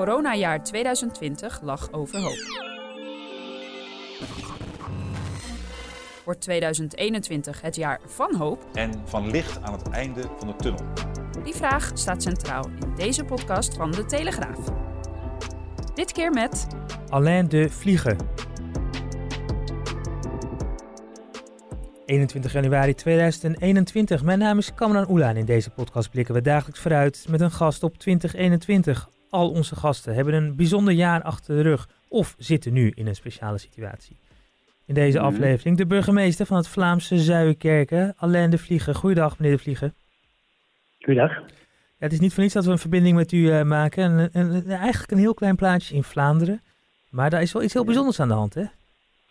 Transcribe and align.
Coronajaar 0.00 0.64
2020 0.64 1.60
lag 1.62 1.92
overhoop. 1.92 2.38
Wordt 6.24 6.40
2021 6.40 7.60
het 7.60 7.76
jaar 7.76 8.00
van 8.06 8.34
hoop? 8.34 8.66
en 8.74 9.02
van 9.04 9.30
licht 9.30 9.62
aan 9.62 9.72
het 9.72 9.88
einde 9.88 10.22
van 10.38 10.48
de 10.48 10.56
tunnel. 10.56 10.84
Die 11.44 11.54
vraag 11.54 11.90
staat 11.94 12.22
centraal 12.22 12.64
in 12.64 12.94
deze 12.96 13.24
podcast 13.24 13.74
van 13.74 13.90
De 13.90 14.04
Telegraaf. 14.04 14.58
Dit 15.94 16.12
keer 16.12 16.30
met 16.30 16.66
Alain 17.08 17.48
de 17.48 17.70
Vlieger. 17.70 18.16
21 22.04 22.52
januari 22.52 22.94
2021. 22.94 24.22
Mijn 24.22 24.38
naam 24.38 24.58
is 24.58 24.74
Kamran 24.74 25.10
Oela 25.10 25.28
en 25.28 25.36
in 25.36 25.44
deze 25.44 25.70
podcast 25.70 26.10
blikken 26.10 26.34
we 26.34 26.40
dagelijks 26.40 26.80
vooruit 26.80 27.26
met 27.28 27.40
een 27.40 27.50
gast 27.50 27.82
op 27.82 27.98
2021. 27.98 29.08
Al 29.30 29.50
onze 29.50 29.76
gasten 29.76 30.14
hebben 30.14 30.34
een 30.34 30.56
bijzonder 30.56 30.94
jaar 30.94 31.22
achter 31.22 31.56
de 31.56 31.62
rug 31.62 31.88
of 32.08 32.34
zitten 32.38 32.72
nu 32.72 32.92
in 32.94 33.06
een 33.06 33.14
speciale 33.14 33.58
situatie. 33.58 34.16
In 34.86 34.94
deze 34.94 35.16
Mhm. 35.18 35.26
aflevering 35.26 35.76
de 35.76 35.86
burgemeester 35.86 36.46
van 36.46 36.56
het 36.56 36.68
Vlaamse 36.68 37.18
Zuiderkerken, 37.18 38.14
Alain 38.16 38.50
de 38.50 38.58
Vlieger. 38.58 38.94
Goeiedag 38.94 39.38
meneer 39.38 39.56
de 39.56 39.62
Vlieger. 39.62 39.92
Goedendag. 41.00 41.32
Ja, 41.38 41.44
het 42.06 42.12
is 42.12 42.20
niet 42.20 42.32
voor 42.34 42.42
niets 42.42 42.54
dat 42.54 42.64
we 42.64 42.70
een 42.70 42.78
verbinding 42.78 43.16
met 43.16 43.32
u 43.32 43.50
eh, 43.50 43.62
maken. 43.62 44.04
En, 44.04 44.32
en- 44.32 44.52
en 44.52 44.70
eigenlijk 44.70 45.10
een 45.12 45.18
heel 45.18 45.34
klein 45.34 45.56
plaatsje 45.56 45.94
in 45.94 46.04
Vlaanderen. 46.04 46.62
Maar 47.10 47.30
daar 47.30 47.42
is 47.42 47.52
wel 47.52 47.62
iets 47.62 47.72
heel 47.72 47.84
bijzonders 47.84 48.20
aan 48.20 48.28
de 48.28 48.34
hand, 48.34 48.54
hè? 48.54 48.64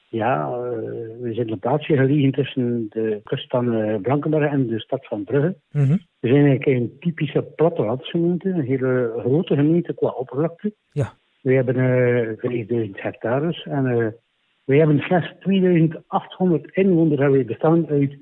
Ja, 0.10 0.50
eh, 0.54 1.09
we 1.22 1.34
zijn 1.34 1.45
op 1.45 1.52
een 1.52 1.59
plaatsje 1.59 1.95
gelegen 1.95 2.31
tussen 2.31 2.88
de 2.89 3.20
kust 3.23 3.50
van 3.50 3.73
eh, 3.73 4.02
Blankenberg 4.02 4.52
en 4.52 4.67
de 4.67 4.80
stad 4.80 5.06
van 5.06 5.23
Brugge. 5.23 5.56
Mhm. 5.72 5.98
We 6.20 6.28
zijn 6.28 6.45
eigenlijk 6.45 6.66
een 6.66 6.95
typische 7.00 7.42
plattelandsgemeente, 7.42 8.50
een 8.50 8.61
hele 8.61 9.14
grote 9.17 9.56
gemeente 9.56 9.94
qua 9.94 10.08
oppervlakte. 10.08 10.73
Ja. 10.92 11.14
We 11.42 11.53
hebben 11.53 11.76
eh 11.76 12.38
5000 12.38 13.02
hectares 13.02 13.64
en 13.64 13.86
eh 13.86 14.08
we 14.66 14.76
hebben 14.76 15.00
slechts 15.00 15.34
2800 15.39 16.76
inwoners 16.76 17.22
en 17.22 17.31
wij 17.31 17.45
bestaan 17.45 17.88
uit 17.88 18.17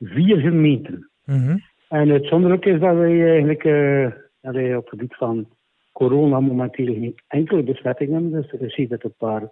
vier 0.00 0.36
gemeenten. 0.36 1.10
Mhm. 1.24 1.56
En 1.88 2.08
het 2.08 2.26
zonderlijke 2.26 2.70
is 2.70 2.80
dat 2.80 2.96
wij 2.96 3.30
eigenlijk 3.30 3.62
dat 4.40 4.54
wij 4.54 4.76
op 4.76 4.80
het 4.80 4.90
gebied 4.90 5.14
van 5.14 5.48
corona 5.92 6.40
momenteel 6.40 6.86
geen 6.86 7.14
enkele 7.28 7.62
besmetting 7.62 8.12
hebben. 8.12 8.30
Dus 8.30 8.50
we 8.50 8.68
zien 8.68 8.88
dat 8.88 9.04
een 9.04 9.14
paar 9.18 9.50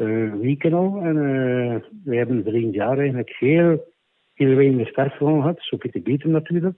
eh, 0.00 0.32
weken 0.40 0.72
al. 0.72 1.00
En 1.02 1.16
eh 1.16 1.80
we 2.04 2.16
hebben 2.16 2.42
verleden 2.42 2.70
jaar 2.70 2.98
eigenlijk 2.98 3.36
heel, 3.38 3.92
heel 4.34 4.54
weinig 4.54 4.88
sterfgevallen 4.88 5.40
gehad. 5.40 5.58
Zo 5.60 5.76
Pieter 5.76 6.02
beter 6.02 6.28
natuurlijk. 6.28 6.76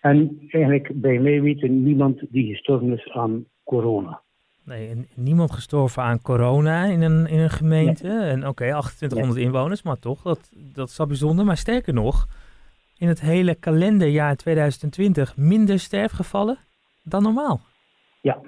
En 0.00 0.46
eigenlijk 0.48 0.90
bij 0.94 1.18
mij 1.18 1.42
weten 1.42 1.82
niemand 1.82 2.22
die 2.28 2.52
gestorven 2.52 2.92
is 2.92 3.10
aan 3.12 3.44
corona. 3.64 4.22
Nee, 4.64 5.06
niemand 5.14 5.52
gestorven 5.52 6.02
aan 6.02 6.22
corona 6.22 6.84
in 6.84 7.02
een, 7.02 7.26
in 7.26 7.38
een 7.38 7.50
gemeente. 7.50 8.08
En 8.08 8.46
oké, 8.46 8.64
2800 8.64 9.38
inwoners, 9.38 9.82
maar 9.82 9.98
toch, 9.98 10.22
dat, 10.22 10.50
dat 10.74 10.88
is 10.88 10.96
wel 10.96 11.06
bijzonder. 11.06 11.44
Maar 11.44 11.56
sterker 11.56 11.94
nog, 11.94 12.26
in 12.98 13.08
het 13.08 13.20
hele 13.20 13.54
kalenderjaar 13.54 14.36
2020 14.36 15.36
minder 15.36 15.78
sterfgevallen 15.78 16.58
dan 17.02 17.22
normaal. 17.22 17.60
Ja. 18.20 18.40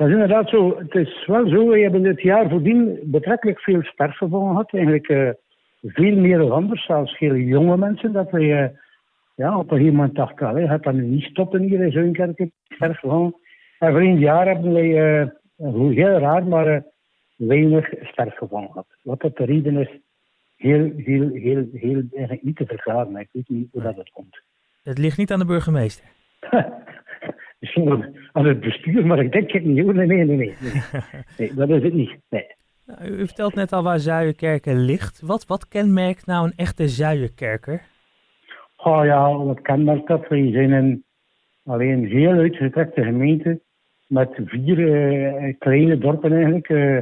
Dat 0.00 0.08
is 0.08 0.14
inderdaad 0.14 0.48
zo. 0.48 0.78
Het 0.78 0.94
is 0.94 1.26
wel 1.26 1.48
zo, 1.48 1.68
we 1.68 1.80
hebben 1.80 2.02
dit 2.02 2.20
jaar 2.20 2.48
voordien 2.48 2.98
betrekkelijk 3.04 3.60
veel 3.60 3.82
sterfgevallen 3.82 4.48
gehad. 4.48 4.72
Eigenlijk 4.72 5.08
eh, 5.08 5.30
veel 5.82 6.16
meer 6.16 6.38
dan 6.38 6.50
anders, 6.50 6.84
zelfs 6.84 7.18
heel 7.18 7.34
jonge 7.34 7.76
mensen. 7.76 8.12
Dat 8.12 8.30
we 8.30 8.52
eh, 8.52 8.68
ja, 9.34 9.58
op 9.58 9.70
een 9.70 9.76
gegeven 9.76 9.96
moment 9.96 10.14
dachten, 10.14 10.46
allee, 10.46 10.66
gaat 10.66 10.82
dat 10.82 10.94
nu 10.94 11.02
niet 11.02 11.22
stoppen 11.22 11.62
hier 11.62 11.80
in 11.80 11.92
Zuinkerken, 11.92 12.52
sterfgevallen. 12.68 13.34
En 13.78 13.90
voor 13.90 14.00
een 14.00 14.18
jaar 14.18 14.46
hebben 14.46 14.72
wij, 14.72 15.32
hoe 15.56 15.92
heel 15.92 16.18
raar, 16.18 16.44
maar 16.46 16.84
weinig 17.36 17.88
sterfgevallen 18.00 18.68
gehad. 18.68 18.86
Wat 19.02 19.20
dat 19.20 19.36
de 19.36 19.44
reden 19.44 19.76
is, 19.76 19.98
heel, 20.56 20.92
heel, 20.96 21.28
heel, 21.32 21.68
heel, 21.72 22.02
eigenlijk 22.12 22.42
niet 22.42 22.56
te 22.56 22.66
verklaren. 22.66 23.16
Ik 23.16 23.28
weet 23.32 23.48
niet 23.48 23.68
hoe 23.72 23.82
dat 23.82 23.96
het 23.96 24.10
komt. 24.10 24.42
Het 24.82 24.98
ligt 24.98 25.18
niet 25.18 25.32
aan 25.32 25.38
de 25.38 25.44
burgemeester. 25.44 26.04
Misschien 27.60 27.84
wel 27.84 28.04
aan 28.32 28.46
het 28.46 28.60
bestuur, 28.60 29.06
maar 29.06 29.18
ik 29.18 29.32
denk 29.32 29.50
het 29.50 29.64
niet. 29.64 29.84
hoor. 29.84 29.94
Nee, 29.94 30.06
nee, 30.06 30.24
nee, 30.24 30.36
nee. 31.36 31.54
Dat 31.54 31.68
is 31.68 31.82
het 31.82 31.92
niet. 31.92 32.16
Nee. 32.30 32.46
Nou, 32.86 33.10
u 33.10 33.26
vertelt 33.26 33.54
net 33.54 33.72
al 33.72 33.82
waar 33.82 33.98
Zuiderkerken 33.98 34.84
ligt. 34.84 35.20
Wat, 35.20 35.46
wat 35.46 35.68
kenmerkt 35.68 36.26
nou 36.26 36.46
een 36.46 36.56
echte 36.56 36.88
Zuiderkerker? 36.88 37.82
Oh 38.76 39.04
ja, 39.04 39.36
wat 39.36 39.60
kenmerkt 39.60 40.08
dat? 40.08 40.28
Wij 40.28 40.50
zijn 40.52 40.70
een, 40.72 41.04
alleen 41.64 41.90
een 41.90 42.06
heel 42.06 42.32
uitgetrekte 42.32 43.02
gemeente 43.02 43.60
met 44.06 44.30
vier 44.44 44.78
eh, 44.92 45.54
kleine 45.58 45.98
dorpen 45.98 46.32
eigenlijk. 46.32 46.68
eh, 46.68 46.98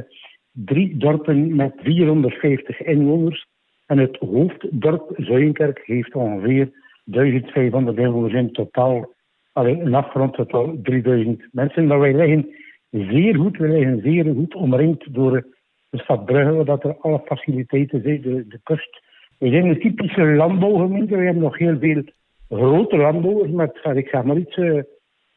drie 0.51 0.97
dorpen 0.97 1.55
met 1.55 1.73
450 1.77 2.81
inwoners. 2.81 3.47
En 3.85 3.97
het 3.97 4.17
hoofddorp 4.17 5.13
Zuijenkerk 5.15 5.81
heeft 5.85 6.15
ongeveer 6.15 6.69
1500 7.03 7.97
inwoners 7.97 8.33
in 8.33 8.51
totaal. 8.51 9.13
Alleen 9.59 9.85
een 9.85 9.93
afgerond 9.95 10.33
totaal 10.33 10.75
3000 10.83 11.47
mensen. 11.51 11.87
Maar 11.87 11.99
wij 11.99 12.13
liggen 12.13 12.55
zeer 12.89 13.35
goed, 13.35 13.57
wij 13.57 13.69
liggen 13.69 14.01
zeer 14.01 14.33
goed 14.33 14.55
omringd 14.55 15.13
door 15.13 15.45
de 15.89 15.97
stad 15.97 16.25
Brugge, 16.25 16.63
waar 16.63 16.79
er 16.79 16.97
alle 16.99 17.21
faciliteiten 17.25 18.01
zijn, 18.01 18.21
de, 18.21 18.47
de 18.47 18.59
kust. 18.63 19.01
We 19.37 19.49
zijn 19.49 19.65
een 19.65 19.79
typische 19.79 20.21
landbouwgemeente. 20.25 21.15
We 21.15 21.23
hebben 21.23 21.43
nog 21.43 21.57
heel 21.57 21.77
veel 21.79 22.03
grote 22.49 22.97
landbouwers 22.97 23.51
met, 23.51 23.79
ik 23.93 24.07
zeg 24.07 24.23
maar 24.23 24.37
iets, 24.37 24.55
eh, 24.55 24.79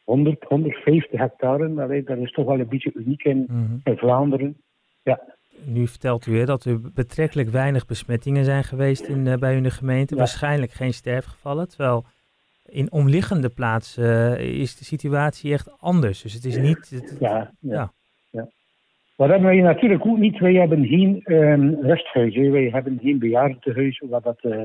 100, 0.05 0.44
150 0.49 1.21
hectare. 1.21 1.82
Allee, 1.82 2.03
dat 2.03 2.19
is 2.19 2.32
toch 2.32 2.47
wel 2.47 2.61
een 2.61 2.69
beetje 2.69 2.93
uniek 2.94 3.22
in, 3.22 3.47
Mhm. 3.49 3.77
in 3.84 3.97
Vlaanderen. 3.97 4.56
Ja, 5.03 5.21
Nu 5.65 5.87
vertelt 5.87 6.27
u 6.27 6.38
hè, 6.38 6.44
dat 6.44 6.65
er 6.65 6.81
betrekkelijk 6.94 7.49
weinig 7.49 7.87
besmettingen 7.87 8.44
zijn 8.44 8.65
geweest 8.65 9.09
in, 9.09 9.27
eh, 9.27 9.37
bij 9.38 9.61
de 9.61 9.71
gemeente. 9.71 10.15
Ja. 10.15 10.21
Waarschijnlijk 10.21 10.72
geen 10.72 10.93
sterfgevallen. 10.93 11.69
Terwijl 11.69 12.05
in 12.72 12.93
omliggende 12.93 13.49
plaatsen 13.49 14.37
eh, 14.38 14.60
is 14.60 14.77
de 14.77 14.84
situatie 14.84 15.53
echt 15.53 15.81
anders. 15.81 16.22
Dus 16.22 16.33
het 16.33 16.44
is 16.44 16.56
niet... 16.56 16.91
het- 16.91 17.16
ja, 17.21 17.53
ja. 17.60 17.93
Ja. 18.31 18.49
hebben 19.28 19.49
wij 19.49 19.60
natuurlijk 19.60 20.06
ook 20.06 20.19
niet? 20.19 20.38
Wij 20.38 20.55
hebben 20.55 20.87
geen 20.87 21.21
ehm 21.25 21.75
rusthuizen. 21.81 22.50
Wij 22.53 22.69
hebben 22.71 22.99
geen 23.03 23.19
bejaardentehuizen, 23.19 24.09
waar 24.09 24.22
dat, 24.22 24.38
eh, 24.41 24.62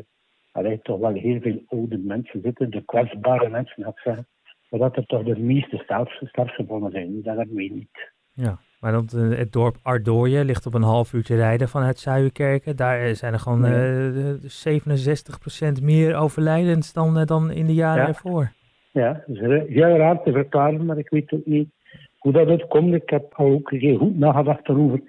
toch 0.83 0.99
wel 0.99 1.13
heel 1.13 1.39
veel 1.41 1.63
oude 1.67 1.97
mensen 1.97 2.41
zitten. 2.41 2.69
De 2.69 2.81
kwetsbare 2.85 3.49
mensen, 3.49 3.83
ik 3.93 3.99
zeggen. 3.99 4.27
Maar 4.69 4.79
dat 4.79 4.95
er 4.97 5.05
toch 5.05 5.23
de 5.23 5.39
meeste 5.39 5.77
sterf- 5.77 6.21
sterfgevallen 6.27 6.91
zijn. 6.91 7.21
Dat 7.21 7.37
hebben 7.37 7.55
wij 7.55 7.71
niet. 7.73 8.11
Ja, 8.33 8.59
maar 8.79 8.91
dat, 8.91 9.13
eh, 9.13 9.37
het 9.37 9.51
dorp 9.51 9.75
Ardooien 9.81 10.45
ligt 10.45 10.65
op 10.65 10.73
een 10.73 10.81
half 10.81 11.13
uurtje 11.13 11.35
rijden 11.35 11.69
vanuit 11.69 11.99
Zuiderkerken. 11.99 12.75
Daar 12.75 13.15
zijn 13.15 13.33
er 13.33 13.39
gewoon 13.39 13.61
Ja. 13.65 13.71
eh, 13.73 14.29
eh, 14.29 14.35
67% 14.43 15.81
meer 15.81 16.15
overlijdens 16.15 16.93
dan, 16.93 17.23
dan 17.25 17.51
in 17.51 17.65
de 17.65 17.73
jaren 17.73 18.01
Ja. 18.01 18.07
ervoor. 18.07 18.51
Ja, 18.91 19.23
dat 19.27 19.35
is 19.35 19.73
heel 19.73 19.97
raar 19.97 20.23
te 20.23 20.31
verklaren, 20.31 20.85
maar 20.85 20.97
ik 20.97 21.09
weet 21.09 21.31
ook 21.33 21.45
niet 21.45 21.69
hoe 22.17 22.31
dat 22.31 22.47
het 22.47 22.67
komt. 22.67 22.93
Ik 22.93 23.09
heb 23.09 23.33
al 23.33 23.51
ook 23.51 23.71
heel 23.71 23.97
goed 23.97 24.17
nagedacht 24.19 24.69
erover. 24.69 25.01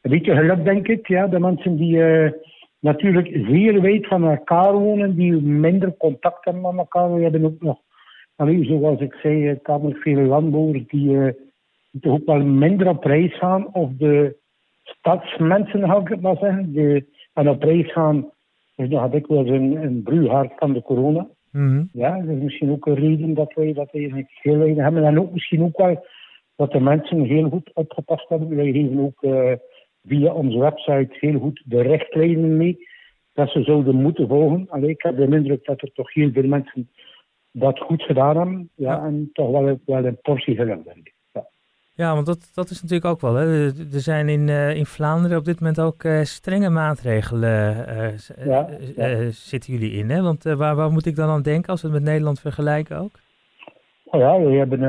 Een 0.00 0.10
beetje 0.10 0.34
geluk, 0.34 0.64
denk 0.64 0.88
ik. 0.88 1.08
Ja, 1.08 1.26
de 1.26 1.38
mensen 1.38 1.76
die 1.76 1.98
natuurlijk 2.80 3.26
zeer 3.28 3.80
wijd 3.80 4.06
van 4.06 4.24
elkaar 4.24 4.72
wonen, 4.72 5.16
die 5.16 5.32
minder 5.42 5.96
contact 5.96 6.44
hebben 6.44 6.62
met 6.62 6.74
elkaar. 6.76 7.14
We 7.14 7.22
hebben 7.22 7.44
ook 7.44 7.60
nog, 7.62 7.78
allee, 8.36 8.64
zoals 8.64 9.00
ik 9.00 9.14
zei, 9.14 9.58
tamelijk 9.62 9.98
veel 9.98 10.20
landbouwers 10.22 10.86
die, 10.86 11.18
toch 12.00 12.12
ook 12.12 12.26
wel 12.26 12.44
minder 12.44 12.88
op 12.88 13.04
reis 13.04 13.38
gaan. 13.38 13.74
Of 13.74 13.90
de 13.98 14.36
stadsmensen, 14.82 15.88
ga 15.88 15.96
ik 15.96 16.08
het 16.08 16.20
maar 16.20 16.36
zeggen, 16.36 16.72
die 16.72 17.06
aan 17.32 17.48
op 17.48 17.62
reis 17.62 17.92
gaan. 17.92 18.32
Dus 18.76 18.88
dat 18.88 19.00
had 19.00 19.14
ik 19.14 19.26
wel 19.26 19.46
een, 19.46 20.04
een 20.06 20.52
van 20.56 20.72
de 20.72 20.82
corona. 20.82 21.28
Mhm. 21.52 21.84
Ja, 21.92 22.20
dat 22.20 22.36
is 22.36 22.42
misschien 22.42 22.70
ook 22.70 22.86
een 22.86 22.94
reden 22.94 23.34
dat 23.34 23.52
wij 23.54 23.72
dat 23.72 23.88
eigenlijk 23.92 24.30
heel 24.42 24.58
weinig 24.58 24.82
hebben. 24.82 25.04
En 25.04 25.20
ook 25.20 25.32
misschien 25.32 25.62
ook 25.62 25.76
wel 25.76 26.06
dat 26.56 26.72
de 26.72 26.80
mensen 26.80 27.24
heel 27.24 27.48
goed 27.48 27.70
opgepast 27.74 28.28
hebben. 28.28 28.56
Wij 28.56 28.72
geven 28.72 28.98
ook 28.98 29.22
eh, 29.22 29.52
via 30.06 30.32
onze 30.32 30.58
website 30.58 31.08
heel 31.10 31.38
goed 31.38 31.62
de 31.64 31.82
richtlijnen 31.82 32.56
mee 32.56 32.78
dat 33.32 33.50
ze 33.50 33.62
zouden 33.62 33.94
moeten 33.94 34.28
volgen. 34.28 34.66
Allee, 34.68 34.90
ik 34.90 35.02
heb 35.02 35.16
de 35.16 35.36
indruk 35.36 35.64
dat 35.64 35.82
er 35.82 35.92
toch 35.92 36.12
heel 36.12 36.30
veel 36.32 36.46
mensen 36.46 36.90
dat 37.50 37.78
goed 37.78 38.02
gedaan 38.02 38.36
hebben. 38.36 38.70
Ja, 38.74 38.92
Ja. 38.92 39.04
En 39.04 39.30
toch 39.32 39.50
wel, 39.50 39.80
wel 39.84 40.04
een 40.04 40.20
portie 40.20 40.56
geluk, 40.56 40.84
denk 40.84 41.06
ik. 41.06 41.13
Ja. 41.96 42.14
Want 42.14 42.26
dat, 42.26 42.50
dat 42.54 42.70
is 42.70 42.82
natuurlijk 42.82 43.10
ook 43.10 43.20
wel. 43.20 43.34
Hè. 43.34 43.66
Er 43.66 44.00
zijn 44.00 44.28
in, 44.28 44.48
eh, 44.48 44.76
in 44.76 44.86
Vlaanderen 44.86 45.38
op 45.38 45.44
dit 45.44 45.60
moment 45.60 45.80
ook 45.80 46.04
eh, 46.04 46.20
strenge 46.22 46.70
maatregelen. 46.70 47.86
eh, 47.86 48.08
z- 48.16 48.30
Ja, 48.44 48.68
ja. 48.96 49.30
zitten 49.30 49.72
jullie 49.72 49.92
in? 49.92 50.10
Hè? 50.10 50.22
Want 50.22 50.42
waar, 50.42 50.74
waar 50.76 50.90
moet 50.90 51.06
ik 51.06 51.16
dan 51.16 51.28
aan 51.28 51.42
denken 51.42 51.70
als 51.70 51.82
we 51.82 51.88
het 51.88 51.96
met 51.96 52.06
Nederland 52.06 52.40
vergelijken 52.40 52.96
ook? 52.98 53.10
Oh 54.04 54.20
ja, 54.20 54.40
we 54.40 54.56
hebben 54.56 54.80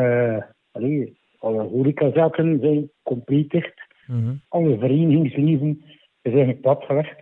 allee, 0.72 1.18
alle 1.40 1.64
horecazaken 1.64 2.60
zijn 2.62 2.90
compleet 3.04 3.50
dicht. 3.50 3.74
Mhm. 4.08 4.34
Alle 4.50 4.78
verenigingsleven 4.78 5.82
is 6.22 6.32
eigenlijk 6.32 6.62
platgelegd. 6.62 7.20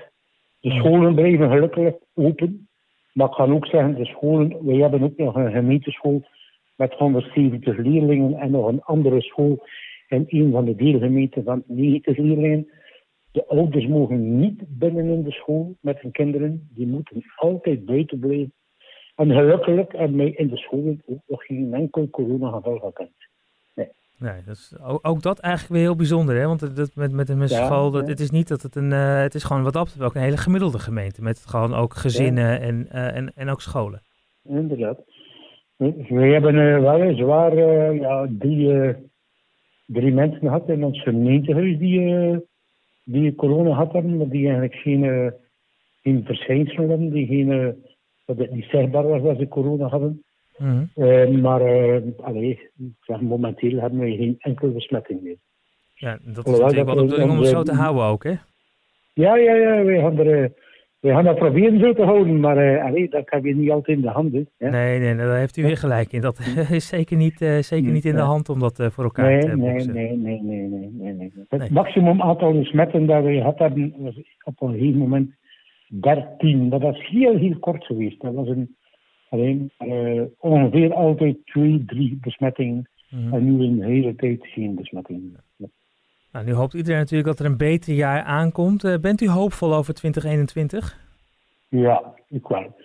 De 0.60 0.70
Ja. 0.70 0.76
scholen 0.80 1.16
blijven 1.16 1.50
gelukkig 1.50 1.94
open. 2.14 2.68
Maar 3.14 3.28
ik 3.28 3.34
kan 3.34 3.54
ook 3.54 3.66
zeggen, 3.66 3.96
de 3.96 4.06
scholen, 4.06 4.66
wij 4.66 4.76
hebben 4.76 5.04
ook 5.04 5.18
nog 5.18 5.36
een 5.36 5.52
gemeenteschool 5.52 6.24
met 6.76 6.94
170 6.94 7.78
leerlingen 7.78 8.34
en 8.34 8.52
nog 8.52 8.68
een 8.68 8.82
andere 8.82 9.22
school 9.22 9.68
in 10.08 10.26
een 10.28 10.52
van 10.52 10.66
de 10.66 10.76
deelgemeenten 10.76 11.44
van 11.44 11.64
90 11.68 12.18
leerlingen. 12.18 12.68
De 13.32 13.46
ouders 13.48 13.88
mogen 13.88 14.40
niet 14.40 14.64
binnen 14.68 15.06
in 15.06 15.24
de 15.24 15.32
school 15.32 15.76
met 15.80 16.02
hun 16.02 16.12
kinderen. 16.12 16.70
Die 16.76 16.88
moeten 16.88 17.24
altijd 17.36 17.86
buiten 17.86 18.20
blijven. 18.20 18.54
En 19.16 19.32
gelukkig 19.32 19.92
hebben 19.92 20.18
wij 20.18 20.32
in 20.32 20.48
de 20.48 20.58
scholen 20.58 21.02
ook 21.06 21.22
nog 21.28 21.46
geen 21.46 21.74
enkel 21.74 22.10
coronageval 22.10 22.80
gekend. 22.80 23.12
Nee, 24.24 24.44
dat 24.46 24.56
is 24.56 24.74
ook, 24.84 25.08
ook 25.08 25.22
dat 25.22 25.40
eigenlijk 25.40 25.74
weer 25.74 25.84
heel 25.84 25.96
bijzonder, 25.96 26.36
hè? 26.36 26.48
Want 26.48 26.76
dat 26.76 26.96
met, 26.96 27.12
met 27.12 27.30
een 27.30 27.40
Ja, 27.40 27.66
school, 27.66 27.92
dat, 27.92 28.04
ja. 28.04 28.10
het 28.10 28.20
is 28.20 28.30
niet 28.30 28.48
dat 28.48 28.62
het 28.62 28.76
een, 28.76 28.92
eh, 28.92 29.22
het 29.22 29.36
is 29.36 29.44
gewoon 29.44 29.64
wat 29.64 29.74
dat 29.74 30.02
ook 30.02 30.16
een 30.16 30.22
hele 30.22 30.38
gemiddelde 30.38 30.80
gemeente. 30.80 31.22
Met 31.22 31.46
gewoon 31.46 31.74
ook 31.74 31.94
gezinnen 31.94 32.62
en, 32.62 32.88
eh, 32.90 33.16
en, 33.16 33.32
en 33.36 33.50
ook 33.50 33.62
scholen. 33.62 34.02
Inderdaad. 34.44 35.00
We 35.92 36.26
hebben 36.26 36.56
eh, 36.56 36.92
weliswaar 36.92 37.58
eh, 37.58 38.00
ja, 38.00 38.28
drie, 38.40 38.82
eh, 38.82 38.96
drie 39.86 40.14
mensen 40.14 40.40
gehad 40.40 40.70
in 40.70 40.84
ons 40.84 41.02
gemeentehuis 41.02 41.78
die, 41.78 42.40
die 43.04 43.36
corona 43.36 43.70
hadden, 43.70 44.18
maar 44.18 44.28
die 44.28 44.46
eigenlijk 44.46 44.76
geen, 44.76 45.34
geen 46.02 46.24
verschijnselen 46.26 46.90
hadden, 46.90 47.10
die 47.10 47.28
geen, 47.28 47.76
dat 48.26 48.38
het 48.38 48.52
niet 48.52 48.66
zichtbaar 48.70 49.08
was 49.08 49.22
dat 49.22 49.38
ze 49.38 49.48
corona 49.48 49.88
hadden. 49.88 50.24
Mhm. 50.58 51.42
Maar 51.42 51.62
allee, 52.22 52.70
zeg, 53.02 53.22
momenteel 53.22 53.80
hebben 53.80 54.00
we 54.00 54.16
geen 54.16 54.36
enkele 54.40 54.72
besmetting 54.72 55.22
meer. 55.22 55.38
Ja, 55.96 56.18
dat 56.22 56.48
is 56.48 56.60
natuurlijk 56.60 56.88
wel 56.88 56.96
de 56.96 57.02
bedoeling 57.02 57.32
om 57.32 57.38
het 57.38 57.48
zo 57.48 57.64
te 57.64 57.74
houden 57.74 58.04
ook, 58.04 58.24
hè? 58.24 58.34
Ja, 59.14 59.36
ja, 59.36 59.54
ja, 59.54 59.84
wij 59.84 60.00
gaan, 60.00 60.18
er, 60.18 60.52
wij 61.04 61.14
gaan 61.14 61.24
dat 61.24 61.36
proberen 61.36 61.80
zo 61.80 61.94
te 61.94 62.04
houden, 62.04 62.40
maar 62.40 62.58
eh, 62.58 62.84
allee, 62.86 63.10
dat 63.10 63.24
heb 63.26 63.44
je 63.46 63.56
niet 63.56 63.72
altijd 63.72 63.98
in 63.98 64.04
de 64.04 64.10
handen. 64.10 64.50
hè. 64.58 64.70
Nee, 64.70 65.00
nee, 65.00 65.16
daar 65.16 65.38
heeft 65.38 65.58
u 65.58 65.62
weer 65.64 65.78
gelijk 65.78 66.12
in. 66.12 66.22
Dat 66.22 66.40
is 66.72 66.88
zeker 66.88 67.18
niet, 67.18 67.42
eh, 67.42 67.58
zeker 67.58 67.92
niet 67.92 68.06
in 68.06 68.16
de 68.16 68.22
hand 68.22 68.50
om 68.50 68.60
dat 68.60 68.80
eh, 68.80 68.90
voor 68.90 69.04
elkaar 69.04 69.30
Nee, 69.32 69.40
te 69.40 69.56
nee, 69.58 69.72
boksen. 69.72 69.94
nee, 69.94 70.18
nee, 70.18 70.42
nee, 70.42 70.62
nee, 70.68 70.90
nee, 70.92 71.14
nee. 71.14 71.32
Het 71.50 71.60
Nee. 71.60 71.72
maximum 71.72 72.22
aantal 72.22 72.54
besmetten 72.54 73.06
dat 73.06 73.24
we 73.24 73.34
gehad 73.34 73.60
hebben 73.60 73.94
was 73.98 74.22
op 74.44 74.62
een 74.62 74.72
gegeven 74.72 74.98
moment 75.00 75.32
13. 75.88 76.68
Maar 76.68 76.80
dat 76.80 76.96
is 76.96 77.08
heel, 77.08 77.38
heel 77.38 77.60
kort 77.60 77.86
geweest. 77.86 78.22
Dat 78.22 78.34
was 78.34 78.48
een, 78.48 78.76
alleen 79.30 79.72
ongeveer 80.40 80.94
altijd 80.94 81.38
twee, 81.46 81.84
drie 81.86 82.18
besmettingen. 82.22 82.90
Mhm. 83.10 83.34
En 83.34 83.58
nu 83.58 83.76
de 83.80 83.86
hele 83.86 84.16
tijd 84.16 84.48
geen 84.48 84.76
besmettingen. 84.76 85.36
Nou, 86.34 86.46
nu 86.46 86.54
hoopt 86.54 86.74
iedereen 86.74 87.00
natuurlijk 87.00 87.30
dat 87.30 87.40
er 87.40 87.46
een 87.46 87.58
beter 87.58 87.94
jaar 87.94 88.22
aankomt. 88.22 88.84
Eh, 88.84 88.96
bent 88.98 89.22
u 89.22 89.30
hoopvol 89.30 89.74
over 89.74 89.94
2021? 89.94 90.98
Ja, 91.70 92.14
ik 92.30 92.48
wel. 92.48 92.76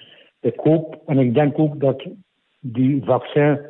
Ik 0.41 0.57
hoop 0.57 1.03
en 1.07 1.19
ik 1.19 1.35
denk 1.35 1.59
ook 1.59 1.81
dat 1.81 2.07
die 2.61 3.05
vaccin 3.05 3.61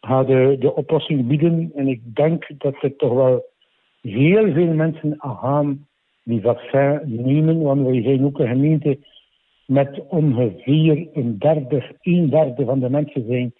de, 0.00 0.56
de 0.58 0.74
oplossing 0.74 1.26
bieden. 1.26 1.72
En 1.74 1.88
ik 1.88 2.14
denk 2.14 2.46
dat 2.58 2.82
er 2.82 2.96
toch 2.96 3.12
wel 3.12 3.44
heel 4.00 4.52
veel 4.52 4.72
mensen 4.72 5.14
gaan 5.18 5.86
die 6.24 6.40
vaccin 6.40 7.00
nemen. 7.04 7.62
Want 7.62 7.82
wij 7.86 8.02
zijn 8.02 8.24
ook 8.24 8.38
een 8.38 8.48
gemeente 8.48 8.98
met 9.66 10.00
ongeveer 10.08 11.08
een 11.12 11.38
derde, 11.38 11.96
een 12.00 12.30
derde 12.30 12.64
van 12.64 12.80
de 12.80 12.90
mensen 12.90 13.26
zijn 13.26 13.54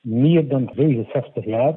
meer 0.00 0.48
dan 0.48 0.70
65 0.74 1.44
jaar. 1.44 1.74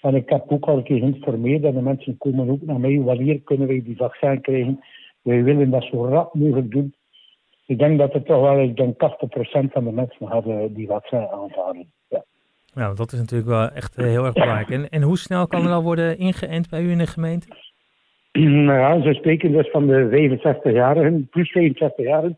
En 0.00 0.14
ik 0.14 0.28
heb 0.28 0.44
ook 0.46 0.64
al 0.64 0.76
een 0.76 0.82
keer 0.82 0.98
geïnformeerd 0.98 1.62
dat 1.62 1.74
de 1.74 1.80
mensen 1.80 2.18
komen 2.18 2.50
ook 2.50 2.62
naar 2.62 2.80
mij. 2.80 3.00
Wanneer 3.00 3.40
kunnen 3.40 3.66
wij 3.66 3.82
die 3.84 3.96
vaccin 3.96 4.40
krijgen? 4.40 4.84
Wij 5.22 5.42
willen 5.42 5.70
dat 5.70 5.84
zo 5.84 6.04
rap 6.04 6.34
mogelijk 6.34 6.70
doen. 6.70 6.94
Ik 7.66 7.78
denk 7.78 7.98
dat 7.98 8.14
er 8.14 8.22
toch 8.22 8.40
wel, 8.40 8.60
ik 8.60 8.76
denk 8.76 8.94
80% 8.94 8.98
van 9.72 9.84
de 9.84 9.92
mensen 9.92 10.26
hadden 10.26 10.74
die 10.74 10.86
vaccin 10.86 11.26
aanvaarden. 11.28 11.92
Ja. 12.08 12.24
Nou, 12.74 12.96
dat 12.96 13.12
is 13.12 13.18
natuurlijk 13.18 13.50
wel 13.50 13.70
echt 13.70 13.96
eh, 13.96 14.04
heel 14.04 14.24
erg 14.24 14.32
belangrijk. 14.32 14.70
En, 14.70 14.88
en 14.88 15.02
hoe 15.02 15.18
snel 15.18 15.46
kan 15.46 15.66
er 15.66 15.72
al 15.72 15.82
worden 15.82 16.18
ingeënt 16.18 16.70
bij 16.70 16.82
u 16.82 16.90
in 16.90 16.98
de 16.98 17.06
gemeente? 17.06 17.46
nou 18.66 18.78
ja, 18.78 19.02
ze 19.02 19.14
spreken 19.14 19.52
dus 19.52 19.70
van 19.70 19.86
de 19.86 20.38
65-jarigen, 20.38 21.28
plus 21.30 21.56
65-jarigen, 21.58 22.34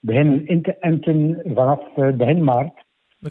beginnen 0.00 0.46
in 0.46 0.62
te 0.62 0.76
enten 0.80 1.42
vanaf 1.54 1.80
eh, 1.96 2.08
begin 2.10 2.44
maart. 2.44 2.84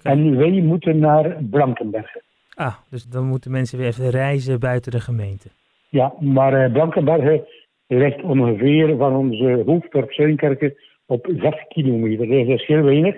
En 0.03 0.37
wij 0.37 0.61
moeten 0.61 0.99
naar 0.99 1.43
Blankenbergen. 1.43 2.21
Ah, 2.55 2.75
dus 2.89 3.03
dan 3.03 3.25
moeten 3.25 3.51
mensen 3.51 3.77
weer 3.77 3.87
even 3.87 4.09
reizen 4.09 4.59
buiten 4.59 4.91
de 4.91 4.99
gemeente. 4.99 5.47
Ja, 5.89 6.13
maar 6.19 6.53
eh, 6.53 6.71
Blankenbergen 6.71 7.45
ligt 7.87 8.21
ongeveer 8.21 8.97
van 8.97 9.15
onze 9.15 9.63
hoofddorp 9.65 10.11
Zuinkerken 10.11 10.73
op 11.05 11.29
6 11.37 11.65
kilometer. 11.67 12.27
Dat 12.27 12.59
is 12.59 12.65
heel 12.67 12.81
weinig. 12.83 13.15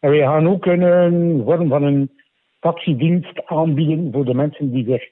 En 0.00 0.10
wij 0.10 0.18
gaan 0.18 0.48
ook 0.48 0.66
een, 0.66 0.82
een 0.82 1.42
vorm 1.44 1.68
van 1.68 1.82
een 1.82 2.10
taxidienst 2.60 3.46
aanbieden 3.46 4.12
voor 4.12 4.24
de 4.24 4.34
mensen 4.34 4.72
die 4.72 4.84
zich 4.84 5.02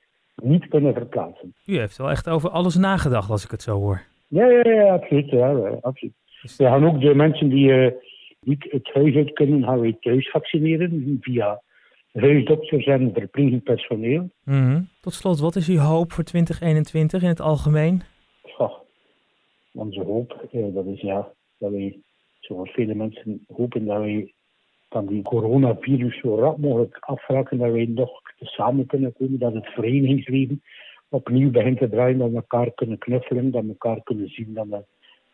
niet 0.43 0.69
kunnen 0.69 0.95
verplaatsen. 0.95 1.55
U 1.67 1.79
heeft 1.79 1.97
wel 1.97 2.11
echt 2.11 2.29
over 2.29 2.51
alles 2.51 2.77
nagedacht 2.77 3.31
als 3.31 3.45
ik 3.45 3.51
het 3.51 3.63
zo 3.63 3.79
hoor. 3.79 4.03
Ja, 4.29 4.47
ja, 4.47 4.71
ja, 4.71 4.93
absoluut. 4.93 5.31
Ja, 5.31 5.79
absoluut. 5.81 6.15
Dus- 6.43 6.57
We 6.57 6.65
gaan 6.65 6.87
ook 6.87 7.01
de 7.01 7.15
mensen 7.15 7.49
die 7.49 7.73
eh, 7.73 7.93
niet 8.41 8.67
het 8.71 8.91
huis 8.93 9.15
uit 9.15 9.33
kunnen, 9.33 9.63
gaan 9.65 9.81
wij 9.81 9.97
thuis 10.01 10.31
vaccineren 10.31 11.19
via 11.21 11.61
huisdokters 12.13 12.87
en 12.87 13.11
verplegend 13.13 13.63
personeel. 13.63 14.31
Mhm. 14.45 14.81
Tot 15.01 15.13
slot, 15.13 15.41
wat 15.41 15.57
is 15.57 15.69
uw 15.69 15.79
hoop 15.79 16.13
voor 16.13 16.25
2021 16.25 17.23
in 17.23 17.29
het 17.29 17.41
algemeen? 17.41 18.03
Goh, 18.43 18.73
onze 19.73 20.03
hoop, 20.03 20.47
eh, 20.53 20.75
dat 20.75 20.87
is 20.87 21.01
ja, 21.01 21.33
dat 21.59 21.71
wij, 21.71 21.99
zoals 22.41 22.71
vele 22.71 22.95
mensen 22.95 23.45
hopen, 23.53 23.87
dat 23.87 23.99
wij 23.99 24.33
van 24.89 25.07
die 25.07 25.23
coronavirus 25.23 26.21
zo 26.21 26.35
rap 26.35 26.59
mogelijk 26.59 26.97
afraken, 27.01 27.59
dat 27.59 27.73
wij 27.73 27.87
nog 27.87 28.11
samen 28.39 28.87
kunnen 28.87 29.13
komen, 29.13 29.39
dat 29.39 29.55
het 29.55 29.67
verenigingsleven 29.67 30.63
opnieuw 31.09 31.51
begint 31.51 31.79
te 31.79 31.89
draaien, 31.89 32.19
dat 32.19 32.31
we 32.31 32.37
elkaar 32.37 32.71
kunnen 32.75 32.99
knuffelen, 32.99 33.51
dat 33.51 33.63
we 33.63 33.69
elkaar 33.69 34.03
kunnen 34.03 34.29
zien, 34.29 34.55
dat 34.55 34.67
we 34.67 34.85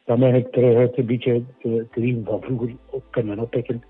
dan 0.04 0.22
eigenlijk 0.22 0.52
terug 0.52 0.78
het 0.78 0.98
een 0.98 1.06
beetje 1.06 1.32
het, 1.32 1.72
het 1.72 1.96
leven 1.96 2.24
van 2.24 2.42
vroeger 2.42 2.76
op 2.90 3.04
kunnen 3.10 3.38
oppikken. 3.38 3.82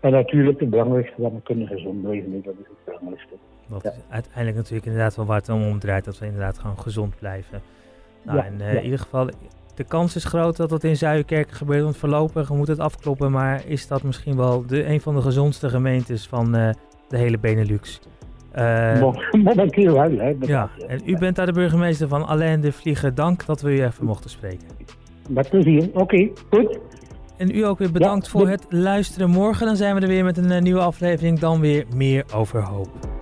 En 0.00 0.10
natuurlijk 0.12 0.60
het 0.60 0.70
belangrijkste, 0.70 1.22
dat 1.22 1.32
we 1.32 1.42
kunnen 1.42 1.66
gezond 1.66 2.02
blijven, 2.02 2.42
dat 2.44 2.54
is 2.60 2.66
het 2.68 2.84
belangrijkste. 2.84 3.34
Ja. 3.68 3.90
is 3.90 3.96
uiteindelijk 4.08 4.56
natuurlijk 4.56 4.86
inderdaad 4.86 5.16
wel 5.16 5.26
waar 5.26 5.36
het 5.38 5.48
om 5.48 5.78
draait. 5.78 6.04
Dat 6.04 6.18
we 6.18 6.26
inderdaad 6.26 6.58
gewoon 6.58 6.78
gezond 6.78 7.16
blijven. 7.18 7.62
Nou, 8.22 8.38
Ja, 8.38 8.44
en 8.44 8.60
eh, 8.60 8.72
ja. 8.72 8.78
in 8.78 8.84
ieder 8.84 8.98
geval, 8.98 9.28
de 9.74 9.84
kans 9.84 10.16
is 10.16 10.24
groot 10.24 10.56
dat 10.56 10.68
dat 10.70 10.84
in 10.84 10.96
Zuiderkerk 10.96 11.50
gebeurt. 11.50 11.82
Want 11.82 11.96
voorlopig, 11.96 12.48
we 12.48 12.54
moeten 12.56 12.74
het 12.74 12.82
afkloppen. 12.82 13.30
Maar 13.30 13.62
is 13.66 13.86
dat 13.88 14.02
misschien 14.02 14.36
wel 14.36 14.66
de, 14.66 14.86
een 14.86 15.00
van 15.00 15.14
de 15.14 15.20
gezondste 15.22 15.68
gemeentes 15.68 16.26
van 16.26 16.54
eh, 16.56 16.70
de 17.08 17.18
hele 17.18 17.38
Benelux? 17.38 18.00
Mo- 19.00 19.14
Momenteel 19.44 19.92
wel, 19.92 20.10
hè. 20.18 20.34
ja, 20.40 20.70
en 20.88 21.00
u 21.04 21.18
bent 21.18 21.36
daar 21.36 21.46
de 21.46 21.52
burgemeester 21.52 22.08
van 22.08 22.26
Alain 22.26 22.60
de 22.60 22.72
Vlieger. 22.72 23.14
Dank 23.14 23.46
dat 23.46 23.60
we 23.60 23.70
u 23.76 23.82
even 23.82 24.04
mochten 24.04 24.30
spreken. 24.30 24.68
Met 25.28 25.48
plezier. 25.48 25.88
Oké, 25.92 26.28
goed. 26.50 26.78
En 27.36 27.56
u 27.56 27.64
ook 27.64 27.78
weer 27.78 27.92
bedankt 27.92 28.24
Ja, 28.24 28.30
voor 28.30 28.48
het 28.48 28.66
luisteren. 28.68 29.30
Morgen 29.30 29.66
dan 29.66 29.76
zijn 29.76 29.94
we 29.94 30.00
er 30.00 30.08
weer 30.08 30.24
met 30.24 30.36
een 30.36 30.50
eh, 30.50 30.62
nieuwe 30.62 30.80
aflevering. 30.80 31.38
Dan 31.38 31.60
weer 31.60 31.86
meer 31.94 32.24
over 32.34 32.62
hoop. 32.62 33.15